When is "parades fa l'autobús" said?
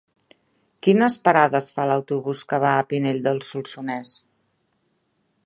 1.29-2.41